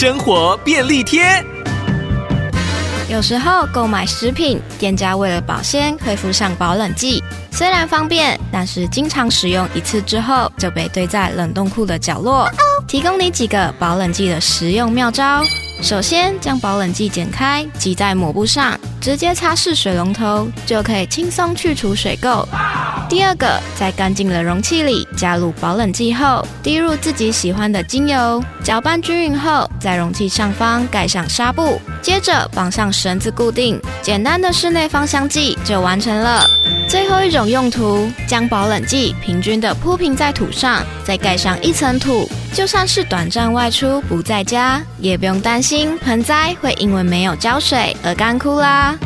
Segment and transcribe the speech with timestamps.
[0.00, 1.24] 生活便利贴。
[3.10, 12.48] 有时候购买食品，店家为了保鲜会附上保冷剂，虽然方便，但是经常使用一次之后就被堆在冷冻库的角落。
[12.86, 15.42] 提供你几个保冷剂的实用妙招。
[15.80, 22.44] 首先，将保冷剂剪开，挤在抹布上，直接擦拭水龙头，就可以轻松去除水垢。
[23.08, 36.44] 第二个，在干净的容器里加入保冷剂后，滴入自己喜欢的精油，搅拌均匀后，在容器上方盖上纱布，接着绑上绳子固定，简单的室内芳香剂就完成了。
[36.88, 42.28] 最后一种用途，将保冷剂平均的铺平在土上，再盖上一层土。
[42.52, 48.96] 就算是短暂外出不在家，也不用担心盆栽会因为没有浇水而干枯啦。